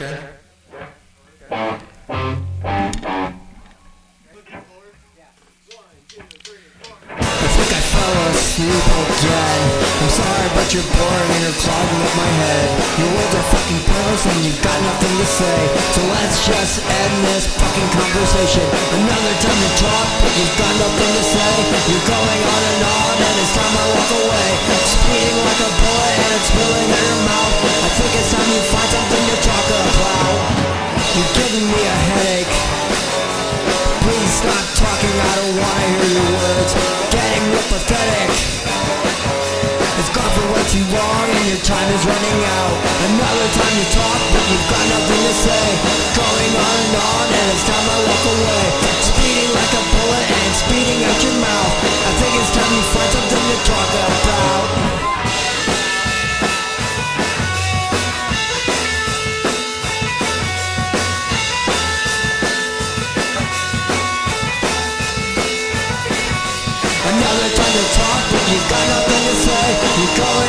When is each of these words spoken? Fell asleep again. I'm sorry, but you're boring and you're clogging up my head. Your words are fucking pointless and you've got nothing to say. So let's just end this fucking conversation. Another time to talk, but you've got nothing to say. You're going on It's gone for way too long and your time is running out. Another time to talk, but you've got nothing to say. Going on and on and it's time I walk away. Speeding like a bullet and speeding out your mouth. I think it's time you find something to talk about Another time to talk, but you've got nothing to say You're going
Fell 0.00 0.16
asleep 8.32 8.86
again. 8.96 9.60
I'm 10.00 10.08
sorry, 10.08 10.48
but 10.56 10.72
you're 10.72 10.88
boring 10.88 11.30
and 11.36 11.42
you're 11.44 11.52
clogging 11.52 12.00
up 12.00 12.16
my 12.16 12.32
head. 12.32 12.68
Your 12.96 13.12
words 13.12 13.34
are 13.36 13.48
fucking 13.52 13.82
pointless 13.84 14.24
and 14.24 14.40
you've 14.40 14.62
got 14.64 14.80
nothing 14.80 15.20
to 15.20 15.26
say. 15.28 15.68
So 15.92 16.00
let's 16.16 16.48
just 16.48 16.80
end 16.80 17.14
this 17.28 17.44
fucking 17.60 17.90
conversation. 17.92 18.64
Another 19.04 19.34
time 19.44 19.60
to 19.60 19.70
talk, 19.84 20.08
but 20.24 20.32
you've 20.32 20.56
got 20.56 20.80
nothing 20.80 21.12
to 21.12 21.24
say. 21.28 21.52
You're 21.92 22.08
going 22.08 22.40
on 22.48 22.69
It's 39.98 40.12
gone 40.14 40.30
for 40.30 40.46
way 40.54 40.62
too 40.70 40.86
long 40.94 41.26
and 41.26 41.46
your 41.50 41.58
time 41.66 41.90
is 41.90 42.06
running 42.06 42.38
out. 42.38 42.76
Another 43.10 43.48
time 43.50 43.74
to 43.82 43.86
talk, 43.90 44.20
but 44.30 44.44
you've 44.46 44.68
got 44.70 44.84
nothing 44.94 45.22
to 45.26 45.34
say. 45.34 45.64
Going 46.14 46.52
on 46.54 46.76
and 46.86 46.94
on 46.94 47.26
and 47.34 47.46
it's 47.50 47.66
time 47.66 47.86
I 47.90 47.98
walk 48.06 48.24
away. 48.30 48.64
Speeding 49.02 49.50
like 49.50 49.72
a 49.74 49.82
bullet 49.90 50.26
and 50.30 50.52
speeding 50.54 51.00
out 51.02 51.18
your 51.18 51.34
mouth. 51.42 51.74
I 51.82 52.10
think 52.14 52.32
it's 52.38 52.52
time 52.54 52.70
you 52.70 52.84
find 52.94 53.10
something 53.10 53.44
to 53.50 53.56
talk 53.66 53.90
about 53.90 54.19
Another 67.10 67.50
time 67.58 67.74
to 67.74 67.84
talk, 67.98 68.22
but 68.30 68.44
you've 68.54 68.68
got 68.70 68.86
nothing 68.86 69.22
to 69.26 69.34
say 69.42 69.66
You're 69.98 70.14
going 70.14 70.39